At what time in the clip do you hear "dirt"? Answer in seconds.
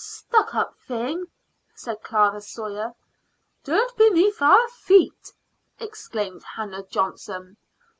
3.63-3.95